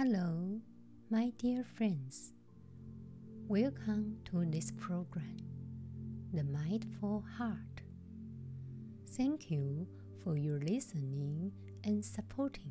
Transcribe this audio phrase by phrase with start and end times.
[0.00, 0.60] Hello,
[1.10, 2.32] my dear friends.
[3.48, 5.38] Welcome to this program,
[6.32, 7.82] The Mindful Heart.
[9.08, 9.88] Thank you
[10.22, 11.50] for your listening
[11.82, 12.70] and supporting.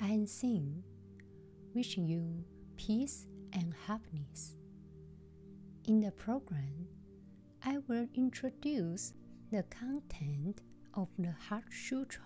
[0.00, 0.82] I am Xin,
[1.72, 2.42] wishing you
[2.76, 4.56] peace and happiness.
[5.84, 6.88] In the program,
[7.64, 9.12] I will introduce
[9.52, 10.62] the content
[10.94, 12.24] of the Heart Sutra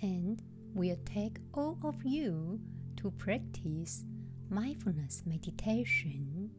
[0.00, 0.40] and
[0.76, 2.60] will take all of you
[2.98, 4.04] to practice
[4.50, 6.50] mindfulness meditation.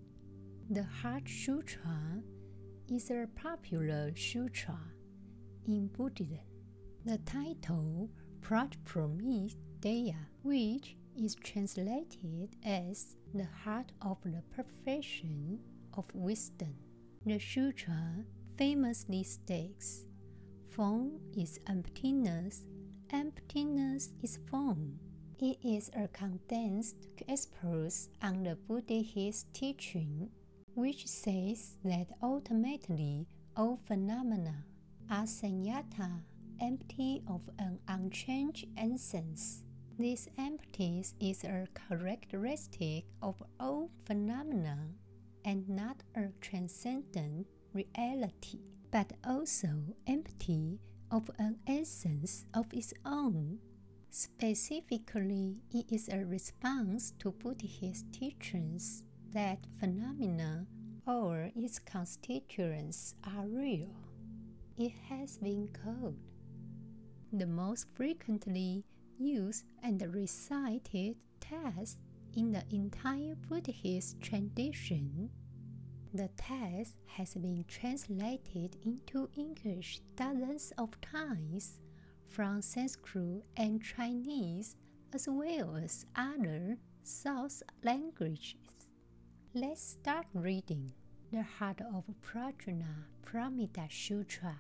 [0.72, 2.24] The Heart Sutra
[2.90, 4.80] is a popular sutra
[5.68, 6.40] in Buddhism.
[7.06, 8.10] The title
[8.42, 15.60] Prajnaparamita, which is translated as the heart of the perfection
[15.96, 16.74] of wisdom.
[17.24, 18.26] The sutra
[18.58, 20.06] famously states,
[20.72, 22.66] Form is emptiness,
[23.12, 25.00] emptiness is form.
[25.40, 26.96] It is a condensed
[27.28, 30.30] express on the Buddhist teaching,
[30.74, 34.64] which says that ultimately all phenomena
[35.10, 36.22] are sunyata,
[36.60, 39.64] empty of an unchanged essence.
[39.98, 44.78] This emptiness is a characteristic of all phenomena
[45.46, 48.60] and not a transcendent reality,
[48.92, 49.70] but also
[50.08, 50.80] empty
[51.12, 53.60] of an essence of its own.
[54.10, 60.66] Specifically, it is a response to Buddhist teachings that phenomena
[61.06, 63.96] or its constituents are real.
[64.78, 66.18] It has been called
[67.32, 68.84] the most frequently
[69.18, 71.98] used and recited text
[72.36, 75.30] in the entire Buddhist tradition.
[76.18, 81.80] The text has been translated into English dozens of times
[82.28, 84.78] from Sanskrit and Chinese
[85.14, 88.56] as well as other South languages.
[89.54, 90.92] Let's start reading
[91.32, 94.58] the heart of Prajna Paramita Sutra.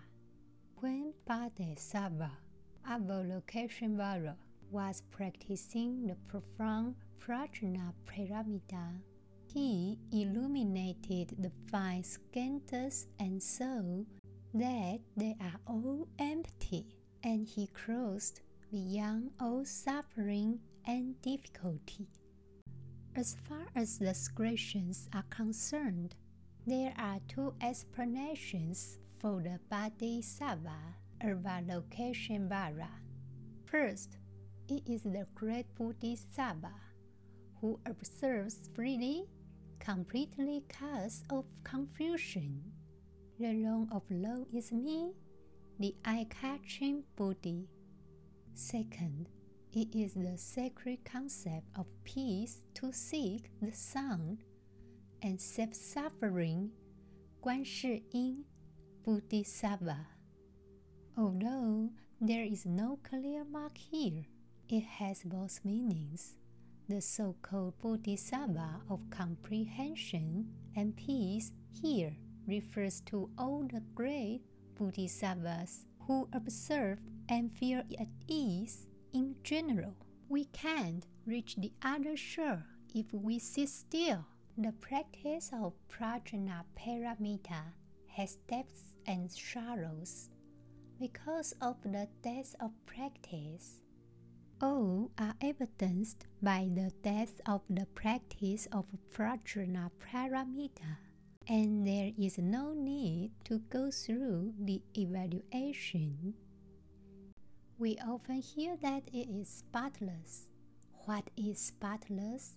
[0.75, 2.33] When Bodhisattva
[2.87, 4.35] Avalokiteshvara
[4.69, 9.01] was practicing the profound Prajna Paramita,
[9.53, 13.81] he illuminated the five skandhas and saw
[14.53, 16.85] that they are all empty,
[17.23, 18.41] and he crossed
[18.71, 22.07] beyond all suffering and difficulty.
[23.15, 26.15] As far as the scriptures are concerned,
[26.65, 30.77] there are two explanations for the Bodhisattva
[31.23, 32.89] Avalokiteshvara.
[33.65, 34.17] First,
[34.69, 36.73] it is the great Bodhisattva
[37.61, 39.25] who observes freely,
[39.79, 42.61] completely cast of confusion.
[43.39, 45.11] The realm of law is me,
[45.79, 47.67] the eye-catching Buddhi.
[48.53, 49.29] Second,
[49.73, 54.43] it is the sacred concept of peace to seek the sound
[55.21, 56.71] and self-suffering
[57.43, 58.45] Guan Shi Yin
[59.05, 60.07] Bodhisattva.
[61.17, 61.89] Although
[62.19, 64.25] there is no clear mark here,
[64.69, 66.35] it has both meanings.
[66.89, 72.15] The so called Bodhisattva of comprehension and peace here
[72.47, 74.39] refers to all the great
[74.79, 79.95] Bodhisattvas who observe and feel at ease in general.
[80.29, 82.63] We can't reach the other shore
[82.95, 84.23] if we sit still.
[84.57, 87.73] The practice of prajna paramita
[88.15, 90.29] has depths and sorrows
[91.01, 93.81] because of the depth of practice.
[94.59, 100.97] All are evidenced by the depth of the practice of prajna paramita,
[101.47, 106.33] and there is no need to go through the evaluation.
[107.77, 110.49] We often hear that it is spotless.
[111.05, 112.55] What is spotless?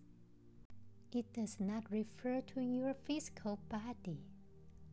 [1.12, 4.25] It does not refer to your physical body,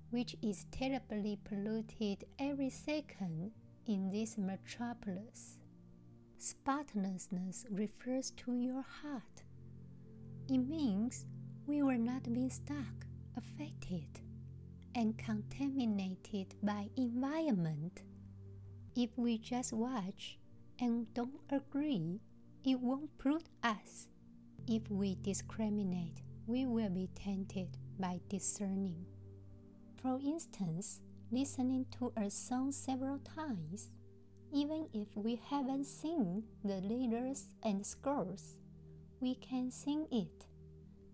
[0.10, 3.52] which is terribly polluted every second
[3.86, 5.57] in this metropolis.
[6.48, 9.44] Spotlessness refers to your heart.
[10.48, 11.26] It means
[11.66, 13.06] we will not be stuck,
[13.36, 14.08] affected,
[14.96, 18.02] and contaminated by environment.
[18.96, 20.40] If we just watch
[20.80, 22.22] and don't agree,
[22.64, 24.08] it won't prove us.
[24.70, 29.06] If we discriminate, we will be tainted by discerning.
[30.02, 33.90] For instance, listening to a song several times,
[34.54, 38.58] even if we haven't seen the lyrics and scores,
[39.20, 40.46] we can sing it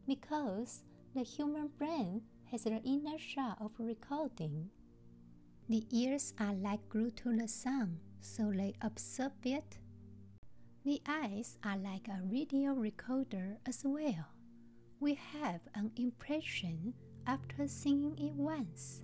[0.07, 0.83] because
[1.15, 2.21] the human brain
[2.51, 4.69] has the inertia of recording.
[5.69, 9.77] The ears are like glued to the sound, so they absorb it.
[10.85, 14.27] The eyes are like a radio recorder as well.
[14.99, 16.93] We have an impression
[17.25, 19.01] after singing it once.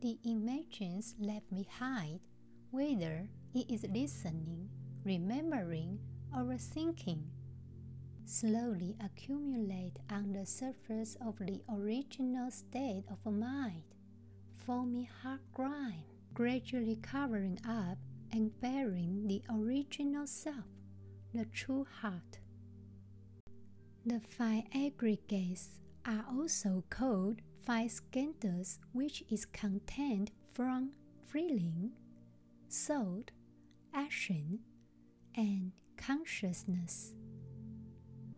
[0.00, 2.20] The images left behind,
[2.74, 4.68] whether it is listening,
[5.04, 5.96] remembering,
[6.36, 7.22] or thinking,
[8.24, 13.84] slowly accumulate on the surface of the original state of mind,
[14.66, 17.96] forming hard grime, gradually covering up
[18.32, 20.66] and burying the original self,
[21.32, 22.40] the true heart.
[24.04, 30.90] The five aggregates are also called five skandhas, which is contained from
[31.28, 31.92] feeling,
[32.70, 33.30] thought,
[33.92, 34.60] action,
[35.36, 37.14] and consciousness.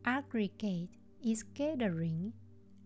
[0.05, 0.91] Aggregate
[1.25, 2.33] is gathering,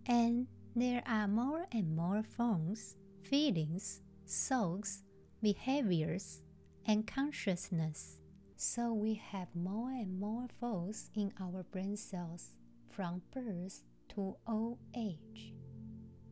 [0.07, 5.03] and there are more and more forms, feelings, thoughts,
[5.43, 6.43] behaviors,
[6.87, 8.21] and consciousness.
[8.57, 12.57] So we have more and more thoughts in our brain cells
[12.91, 15.55] from birth to old age.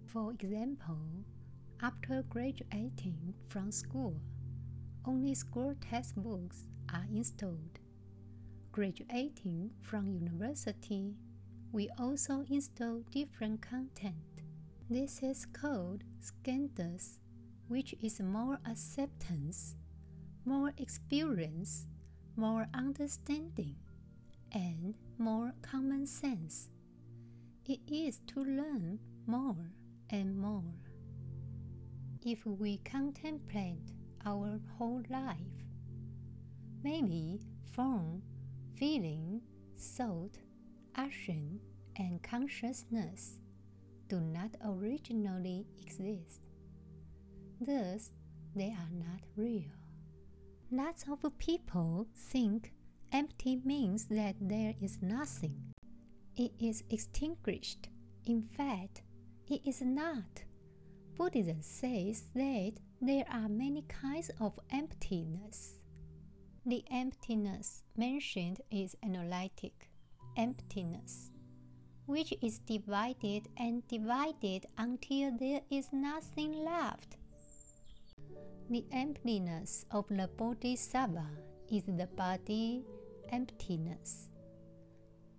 [0.06, 1.24] For example,
[1.82, 4.20] after graduating from school,
[5.08, 7.78] only school textbooks are installed.
[8.72, 11.14] Graduating from university,
[11.72, 14.42] we also install different content.
[14.90, 17.20] This is called skandhas,
[17.68, 19.76] which is more acceptance,
[20.44, 21.86] more experience,
[22.36, 23.76] more understanding,
[24.52, 26.68] and more common sense.
[27.64, 29.72] It is to learn more
[30.10, 30.74] and more.
[32.22, 33.92] If we contemplate
[34.26, 35.36] our whole life,
[36.82, 37.40] maybe
[37.72, 38.22] form,
[38.76, 39.40] feeling,
[39.76, 40.38] thought,
[40.96, 41.60] action,
[41.96, 43.40] and consciousness
[44.08, 46.40] do not originally exist.
[47.60, 48.10] Thus,
[48.54, 49.72] they are not real.
[50.70, 52.72] Lots of people think
[53.10, 55.72] Empty means that there is nothing.
[56.36, 57.88] It is extinguished.
[58.26, 59.00] In fact,
[59.48, 60.44] it is not.
[61.16, 65.74] Buddhism says that there are many kinds of emptiness.
[66.66, 69.88] The emptiness mentioned is analytic
[70.36, 71.30] emptiness,
[72.06, 77.16] which is divided and divided until there is nothing left.
[78.68, 81.26] The emptiness of the Bodhisattva
[81.70, 82.84] is the body
[83.30, 84.28] emptiness,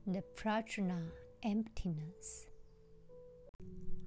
[0.08, 1.12] the prajna
[1.44, 2.46] emptiness.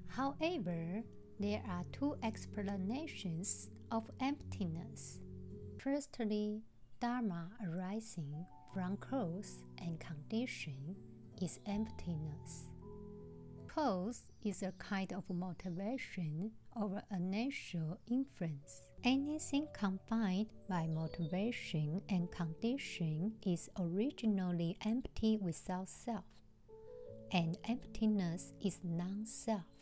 [0.08, 1.02] However,
[1.42, 5.18] there are two explanations of emptiness.
[5.78, 6.62] Firstly,
[7.00, 10.94] Dharma arising from cause and condition
[11.40, 12.70] is emptiness.
[13.66, 18.82] Cause is a kind of motivation or a natural inference.
[19.02, 26.24] Anything combined by motivation and condition is originally empty without self,
[27.32, 29.81] and emptiness is non self.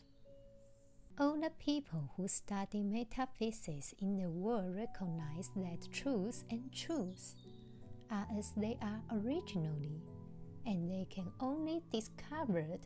[1.21, 7.35] All the people who study metaphysics in the world recognize that truth and truth
[8.09, 10.01] are as they are originally,
[10.65, 12.79] and they can only discovered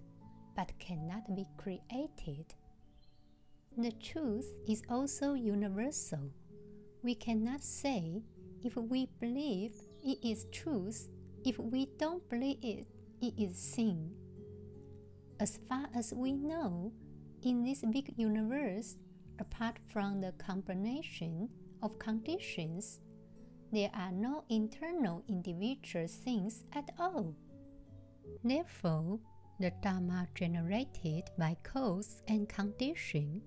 [0.54, 2.54] but cannot be created.
[3.78, 6.30] The truth is also universal.
[7.04, 8.22] We cannot say
[8.66, 11.08] if we believe it is truth,
[11.46, 12.86] if we don't believe it,
[13.22, 14.12] it is sin.
[15.40, 16.92] As far as we know,
[17.46, 18.98] in this big universe,
[19.40, 21.48] apart from the combination
[21.84, 23.00] of conditions,
[23.72, 27.36] there are no internal individual things at all.
[28.44, 29.20] Therefore,
[29.60, 33.42] the Dharma generated by cause and condition,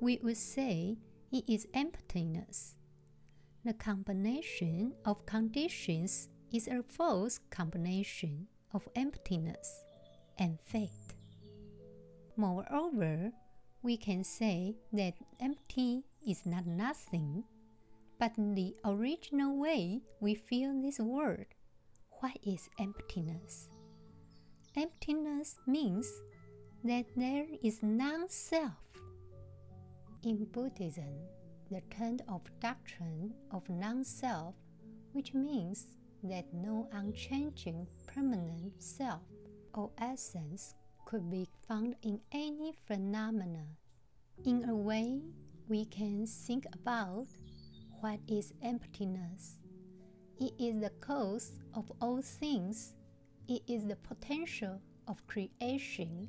[0.00, 0.96] we would say
[1.32, 2.76] it is emptiness.
[3.64, 9.84] The combination of conditions is a false combination of emptiness
[10.38, 10.99] and fate.
[12.40, 13.32] Moreover,
[13.82, 17.44] we can say that empty is not nothing,
[18.18, 21.48] but the original way we feel this word.
[22.20, 23.68] What is emptiness?
[24.74, 26.10] Emptiness means
[26.82, 28.88] that there is non self.
[30.22, 31.12] In Buddhism,
[31.70, 34.54] the term of doctrine of non self,
[35.12, 39.20] which means that no unchanging permanent self
[39.74, 40.72] or essence
[41.10, 43.66] could be found in any phenomena.
[44.44, 45.20] In a way,
[45.68, 47.26] we can think about
[48.00, 49.56] what is emptiness.
[50.38, 52.94] It is the cause of all things
[53.48, 56.28] it is the potential of creation.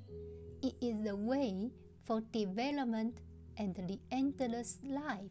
[0.64, 1.70] It is the way
[2.04, 3.20] for development
[3.58, 5.30] and the endless life.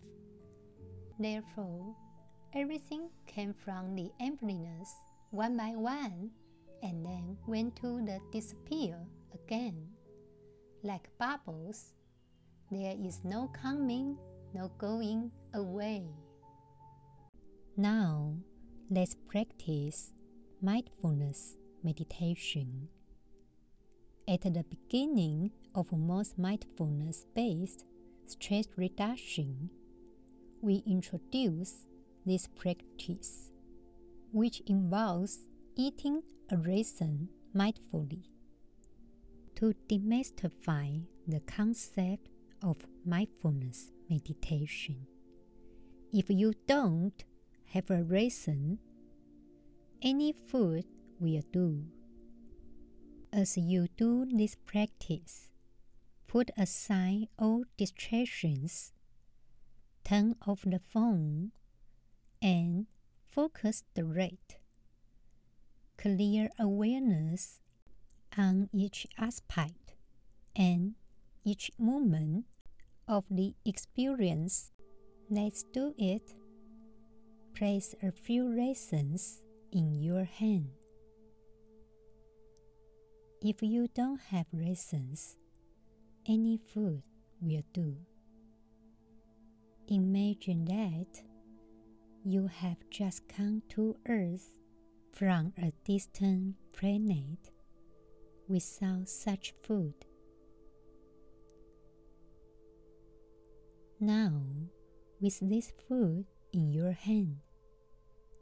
[1.18, 1.96] Therefore,
[2.54, 4.94] everything came from the emptiness
[5.32, 6.30] one by one
[6.84, 8.96] and then went to the disappear
[9.50, 9.88] again.
[10.82, 11.94] Like bubbles,
[12.70, 14.16] there is no coming,
[14.54, 16.04] no going away.
[17.76, 18.36] Now,
[18.90, 20.12] let's practice
[20.62, 22.88] mindfulness meditation.
[24.28, 27.84] At the beginning of most mindfulness based
[28.26, 29.70] stress reduction,
[30.62, 31.86] we introduce
[32.24, 33.50] this practice,
[34.32, 35.40] which involves
[35.76, 38.24] eating a raisin mindfully.
[39.60, 42.30] To demystify the concept
[42.62, 45.06] of mindfulness meditation,
[46.10, 47.22] if you don't
[47.74, 48.78] have a reason,
[50.00, 50.86] any food
[51.18, 51.84] will do.
[53.34, 55.50] As you do this practice,
[56.26, 58.94] put aside all distractions,
[60.04, 61.52] turn off the phone,
[62.40, 62.86] and
[63.28, 64.56] focus the rate.
[65.98, 67.60] Clear awareness
[68.36, 69.94] on each aspect
[70.56, 70.94] and
[71.44, 72.44] each moment
[73.08, 74.70] of the experience.
[75.28, 76.34] Let's do it.
[77.54, 80.70] Place a few raisins in your hand.
[83.42, 85.36] If you don't have raisins,
[86.26, 87.02] any food
[87.40, 87.96] will do.
[89.88, 91.22] Imagine that
[92.24, 94.54] you have just come to Earth
[95.12, 97.50] from a distant planet
[98.50, 99.94] without such food.
[104.00, 104.42] Now,
[105.20, 107.36] with this food in your hand,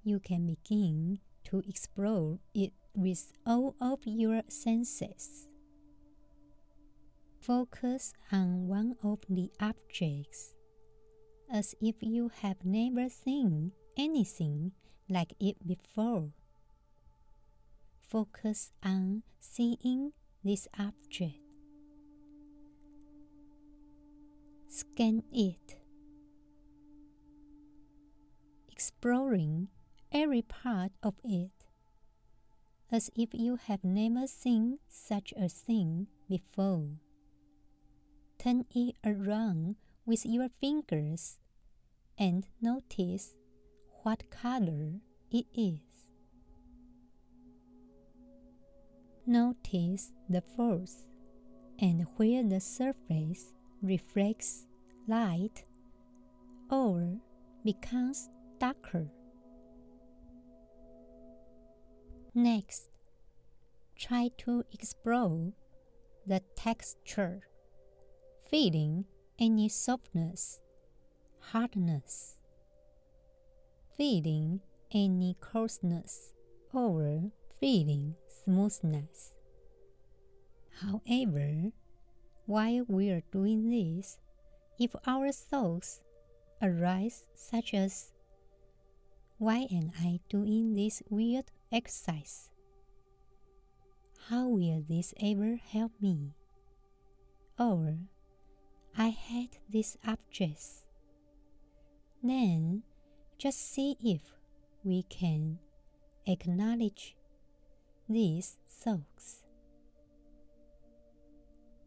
[0.03, 5.47] you can begin to explore it with all of your senses.
[7.41, 10.55] Focus on one of the objects
[11.53, 14.73] as if you have never seen anything
[15.09, 16.31] like it before.
[18.09, 20.13] Focus on seeing
[20.43, 21.37] this object.
[24.67, 25.77] Scan it.
[28.73, 29.69] Exploring
[30.11, 31.51] every part of it
[32.91, 36.89] as if you have never seen such a thing before.
[38.39, 41.39] Turn it around with your fingers
[42.17, 43.35] and notice
[44.03, 45.01] what color
[45.31, 45.88] it is.
[49.29, 51.05] Notice the force
[51.79, 54.65] and where the surface reflects
[55.07, 55.67] light
[56.71, 57.19] or
[57.63, 59.07] becomes darker.
[62.35, 62.89] Next,
[63.99, 65.53] try to explore
[66.27, 67.43] the texture,
[68.51, 69.05] feeling
[69.39, 70.59] any softness,
[71.53, 72.39] hardness,
[73.95, 76.33] feeling any coarseness,
[76.73, 77.31] or
[77.61, 78.15] feeling
[78.49, 79.35] smoothness.
[80.81, 81.73] However,
[82.47, 84.17] while we are doing this,
[84.81, 86.01] if our thoughts
[86.63, 88.13] arise such as,
[89.37, 92.49] Why am I doing this weird exercise.
[94.31, 96.33] How will this ever help me?
[97.59, 97.99] Or,
[98.97, 100.87] I hate these objects.
[102.23, 102.83] Then,
[103.37, 104.23] just see if
[104.83, 105.59] we can
[106.27, 107.15] acknowledge
[108.09, 109.43] these thoughts.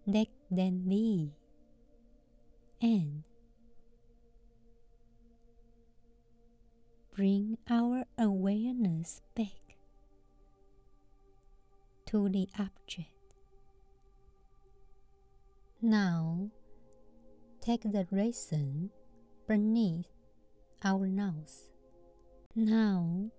[0.06, 1.32] Let them be.
[2.82, 3.24] And
[7.16, 9.78] bring our awareness back
[12.08, 13.10] to the object.
[15.82, 16.50] Now,
[17.62, 18.90] take the raisin
[19.48, 20.08] beneath
[20.84, 21.70] our nose.
[22.56, 23.30] Now,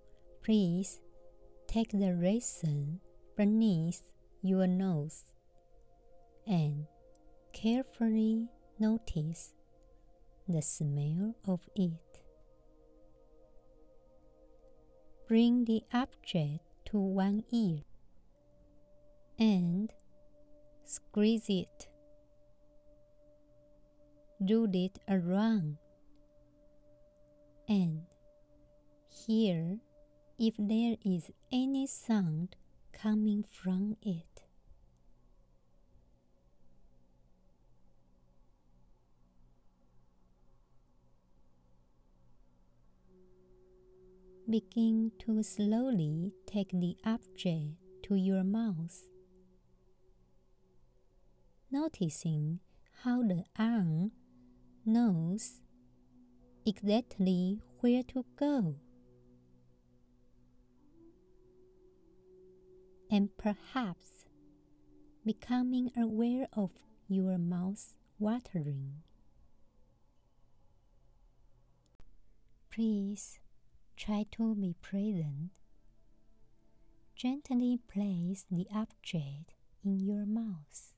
[0.43, 0.99] please
[1.73, 2.99] take the raisin
[3.35, 4.11] beneath
[4.43, 5.23] your nose
[6.45, 6.85] and
[7.51, 8.47] carefully
[8.79, 9.55] notice
[10.47, 12.21] the smell of it.
[15.27, 16.59] Bring the object
[16.91, 17.79] to one ear
[19.39, 19.91] and
[20.85, 21.87] squeeze it.
[24.45, 25.77] Do it around
[27.67, 28.03] and
[29.09, 29.79] hear
[30.37, 32.55] if there is any sound
[32.91, 34.43] coming from it.
[44.49, 49.03] Begin to slowly take the object to your mouth
[51.73, 52.59] noticing
[53.01, 54.11] how the arm
[54.85, 55.59] knows
[56.67, 58.75] exactly where to go.
[63.13, 64.25] And perhaps
[65.23, 66.71] becoming aware of
[67.07, 69.03] your mouth watering.
[72.71, 73.37] Please
[73.95, 75.51] try to be present.
[77.15, 79.53] Gently place the object
[79.85, 80.95] in your mouth.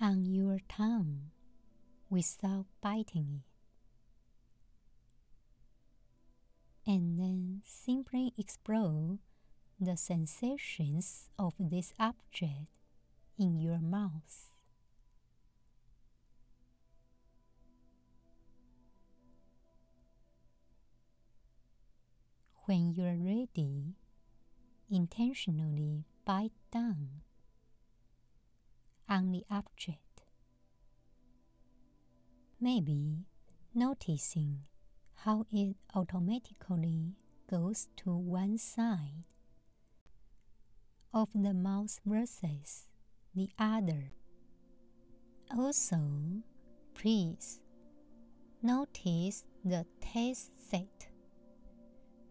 [0.00, 1.30] On your tongue
[2.10, 3.53] without biting it.
[6.86, 9.18] And then simply explore
[9.80, 12.68] the sensations of this object
[13.38, 14.52] in your mouth.
[22.66, 23.94] When you're ready,
[24.90, 27.20] intentionally bite down
[29.08, 30.22] on the object.
[32.60, 33.24] Maybe
[33.74, 34.60] noticing
[35.24, 37.14] how it automatically
[37.50, 39.24] goes to one side
[41.14, 42.88] of the mouth versus
[43.34, 44.12] the other.
[45.56, 45.96] Also,
[46.94, 47.60] please
[48.62, 51.08] notice the taste set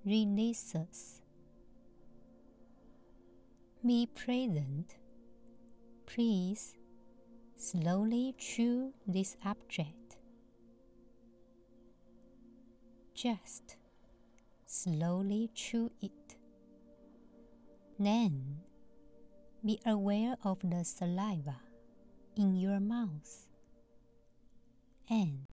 [0.05, 1.21] releases.
[3.83, 4.97] Be present.
[6.05, 6.75] Please
[7.55, 10.02] slowly chew this object.
[13.23, 13.77] Just
[14.65, 16.35] slowly chew it.
[17.97, 18.57] Then
[19.63, 21.55] be aware of the saliva
[22.35, 23.47] in your mouth
[25.09, 25.47] and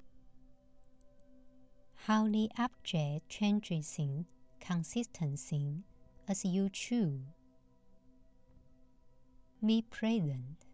[2.05, 4.27] how the object changes in
[4.61, 5.83] consistency
[6.29, 7.19] as you chew.
[9.65, 10.67] Be present.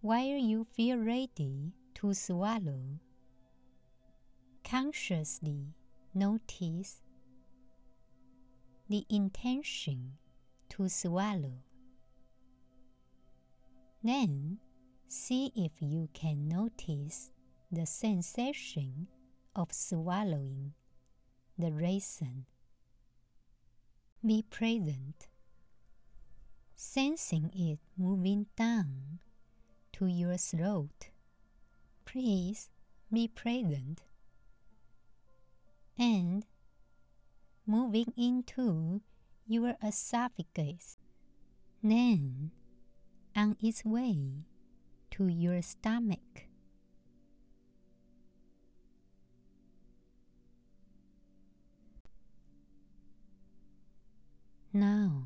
[0.00, 2.98] While you feel ready to swallow,
[4.72, 5.66] consciously
[6.14, 7.02] notice
[8.88, 10.12] the intention
[10.70, 11.58] to swallow.
[14.02, 14.60] Then
[15.08, 17.32] see if you can notice
[17.70, 19.08] the sensation
[19.54, 20.72] of swallowing
[21.58, 22.46] the raisin.
[24.24, 25.28] Be present,
[26.74, 29.18] sensing it moving down
[29.92, 31.10] to your throat.
[32.06, 32.70] Please
[33.12, 34.00] be present
[35.98, 36.44] and
[37.66, 39.00] moving into
[39.46, 40.96] your esophagus,
[41.82, 42.50] then
[43.36, 44.44] on its way
[45.10, 46.46] to your stomach.
[54.72, 55.24] Now,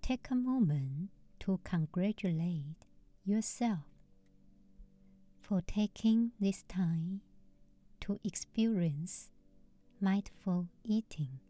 [0.00, 2.86] take a moment to congratulate
[3.24, 3.84] yourself
[5.42, 7.20] for taking this time
[8.00, 9.30] to experience
[10.00, 11.40] mindful eating.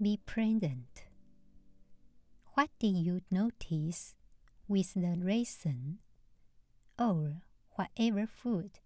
[0.00, 1.04] Be present.
[2.54, 4.16] What did you notice
[4.66, 5.98] with the raisin
[6.98, 7.42] or
[7.76, 8.80] whatever food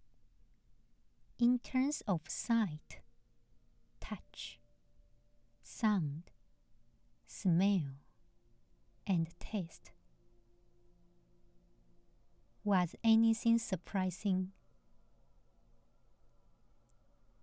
[1.39, 3.01] in terms of sight,
[4.01, 4.59] touch,
[5.63, 6.31] sound,
[7.27, 7.97] smell,
[9.07, 9.93] and taste?
[12.65, 14.53] Was anything surprising?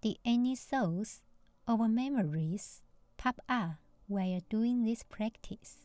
[0.02, 1.24] Did any thoughts
[1.68, 2.84] or memories
[3.18, 3.76] pop up
[4.08, 5.80] while doing this practice?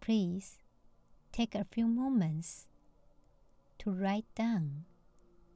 [0.00, 0.58] Please
[1.32, 2.68] take a few moments
[3.78, 4.84] to write down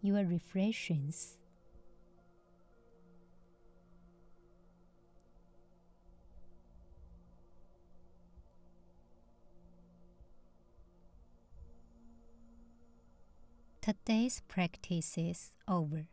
[0.03, 1.39] your reflections.
[13.87, 16.09] Today's practice is over.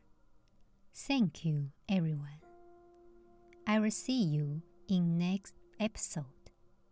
[0.94, 2.38] Thank you, everyone.
[3.66, 6.52] I will see you in next episode.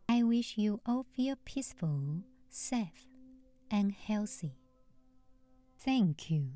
[0.09, 3.05] I wish you all feel peaceful, safe,
[3.69, 4.55] and healthy.
[5.77, 6.53] Thank you.